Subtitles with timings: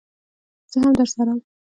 [0.71, 1.39] زه هم درسره ځم